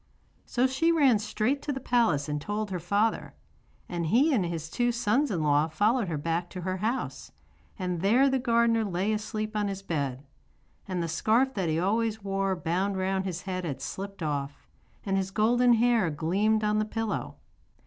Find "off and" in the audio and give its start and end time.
14.23-15.17